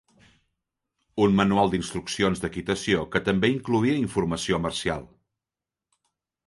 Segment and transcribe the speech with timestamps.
[1.25, 5.09] Un manual d'instruccions d'equitació que també incloïa informació marcial.